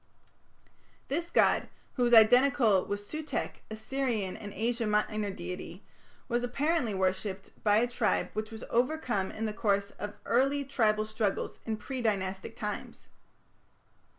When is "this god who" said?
1.09-2.07